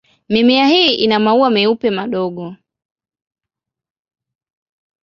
[0.29, 2.55] Mimea hii ina maua meupe madogo.